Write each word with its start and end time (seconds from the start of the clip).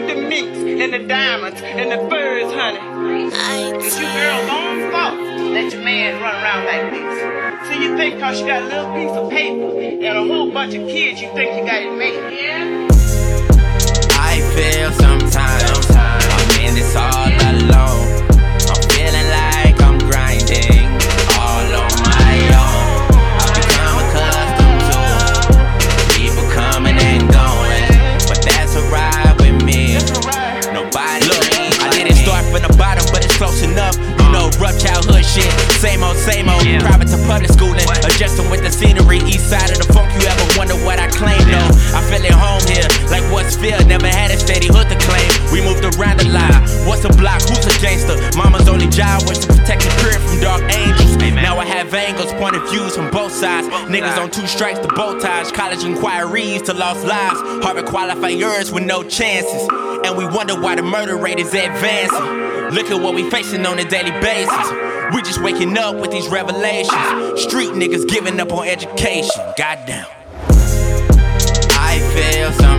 minks 0.00 0.58
and 0.58 0.92
the 0.92 0.98
diamonds 1.06 1.60
and 1.62 1.90
the 1.92 1.98
furs, 2.08 2.52
honey. 2.52 2.78
That 5.48 5.72
your 5.72 5.82
man 5.82 6.20
run 6.22 6.34
around 6.34 6.64
like 6.66 6.92
this. 6.92 7.68
So 7.68 7.74
you 7.80 7.96
think 7.96 8.20
cause 8.20 8.40
got 8.42 8.62
a 8.62 8.66
little 8.66 8.94
piece 8.94 9.16
of 9.16 9.30
paper 9.30 9.80
and 9.80 10.04
a 10.04 10.24
whole 10.24 10.50
bunch 10.50 10.74
of 10.74 10.86
kids, 10.88 11.20
you 11.20 11.28
think 11.32 11.58
you 11.58 11.64
got 11.66 11.82
it 11.82 11.96
made. 11.96 12.14
Yeah? 12.32 12.88
I 14.20 14.40
feel 14.54 14.92
sometimes 14.92 15.07
old. 36.74 36.82
Private 36.82 37.08
to 37.08 37.18
public 37.24 37.50
schooling, 37.50 37.86
adjusting 38.04 38.50
with 38.50 38.62
the 38.62 38.70
scenery. 38.70 39.18
East 39.28 39.48
side 39.50 39.70
of 39.70 39.78
the 39.78 39.88
funk, 39.92 40.10
you 40.16 40.26
ever 40.26 40.46
wonder 40.58 40.76
what 40.84 40.98
I 40.98 41.08
claim? 41.08 41.40
No, 41.48 41.62
I 41.94 42.00
feel 42.08 42.22
at 42.24 42.36
home 42.36 42.64
here, 42.68 42.88
like 43.08 43.24
what's 43.32 43.56
feel. 43.56 43.78
Never 43.86 44.08
had 44.08 44.30
a 44.30 44.38
steady 44.38 44.68
hood 44.68 44.88
to 44.88 44.98
claim. 45.00 45.28
We 45.52 45.60
moved 45.60 45.84
around 45.84 46.20
a 46.20 46.28
lot. 46.28 46.52
What's 46.86 47.04
a 47.04 47.12
block? 47.14 47.42
Who's 47.42 47.64
a 47.64 47.74
gangster? 47.80 48.16
Mama's 48.36 48.68
only 48.68 48.88
job 48.88 49.22
was 49.28 49.38
to 49.40 49.46
protect 49.48 49.82
the 49.82 49.92
crib 50.00 50.20
from 50.20 50.40
dark 50.40 50.62
angels. 50.74 51.16
Now 51.38 51.58
I 51.58 51.64
have 51.64 51.94
angles, 51.94 52.32
point 52.34 52.56
of 52.56 52.68
views 52.68 52.96
from 52.96 53.10
both 53.10 53.32
sides. 53.32 53.68
Niggas 53.88 54.18
on 54.18 54.30
two 54.30 54.46
strikes 54.46 54.80
to 54.80 54.88
bow 54.88 55.18
ties. 55.18 55.52
College 55.52 55.84
inquiries 55.84 56.62
to 56.62 56.74
lost 56.74 57.06
lives. 57.06 57.40
Harvard 57.64 57.86
qualifiers 57.86 58.72
with 58.72 58.84
no 58.84 59.02
chances. 59.02 59.68
And 60.04 60.16
we 60.16 60.26
wonder 60.26 60.60
why 60.60 60.74
the 60.74 60.82
murder 60.82 61.16
rate 61.16 61.38
is 61.38 61.54
advancing. 61.54 62.74
Look 62.74 62.90
at 62.90 63.00
what 63.00 63.14
we 63.14 63.30
facing 63.30 63.64
on 63.66 63.78
a 63.78 63.84
daily 63.84 64.10
basis. 64.20 64.87
We 65.14 65.22
just 65.22 65.42
waking 65.42 65.78
up 65.78 65.96
with 65.96 66.10
these 66.10 66.28
revelations. 66.28 67.40
Street 67.40 67.70
niggas 67.70 68.06
giving 68.08 68.38
up 68.40 68.52
on 68.52 68.66
education. 68.66 69.42
Goddamn. 69.56 70.06
I 71.80 71.98
feel 72.14 72.52
sometimes 72.52 72.77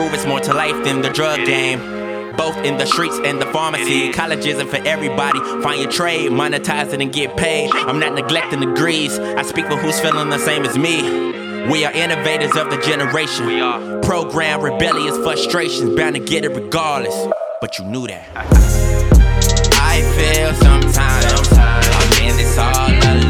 prove 0.00 0.14
it's 0.14 0.24
more 0.24 0.40
to 0.40 0.54
life 0.54 0.82
than 0.82 1.02
the 1.02 1.10
drug 1.10 1.44
game. 1.44 1.78
Both 2.34 2.56
in 2.64 2.78
the 2.78 2.86
streets 2.86 3.18
and 3.22 3.38
the 3.38 3.44
pharmacy. 3.46 4.10
College 4.12 4.46
isn't 4.46 4.68
for 4.68 4.78
everybody. 4.86 5.38
Find 5.62 5.78
your 5.78 5.90
trade, 5.90 6.30
monetize 6.30 6.94
it, 6.94 7.02
and 7.02 7.12
get 7.12 7.36
paid. 7.36 7.70
I'm 7.74 7.98
not 7.98 8.14
neglecting 8.14 8.60
degrees. 8.60 9.18
I 9.18 9.42
speak 9.42 9.66
for 9.66 9.76
who's 9.76 10.00
feeling 10.00 10.30
the 10.30 10.38
same 10.38 10.64
as 10.64 10.78
me. 10.78 11.02
We 11.70 11.84
are 11.84 11.92
innovators 11.92 12.56
of 12.56 12.70
the 12.70 12.78
generation. 12.78 13.44
We 13.44 13.60
are. 13.60 14.00
Program 14.00 14.62
rebellious 14.62 15.18
frustrations, 15.18 15.94
bound 15.94 16.14
to 16.14 16.20
get 16.20 16.46
it 16.46 16.52
regardless. 16.56 17.14
But 17.60 17.78
you 17.78 17.84
knew 17.84 18.06
that. 18.06 18.26
I 19.74 20.00
feel 20.16 20.54
sometimes 20.54 21.48
I'm 21.52 22.24
in 22.24 22.36
this 22.38 22.56
all 22.56 22.88
alone. 22.88 23.29